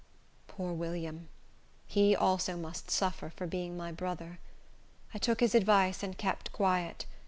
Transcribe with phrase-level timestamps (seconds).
[0.47, 1.27] Poor William!
[1.85, 4.39] He also must suffer for being my brother.
[5.13, 7.05] I took his advice and kept quiet.